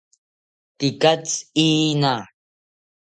Tekatzi 0.77 1.37
iina 1.67 2.13